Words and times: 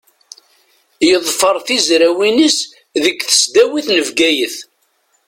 Yeḍfer 1.09 1.55
tizrawin-is 1.67 2.57
deg 3.03 3.17
tesdawit 3.21 3.87
n 3.95 3.97
Bgayet. 4.07 4.57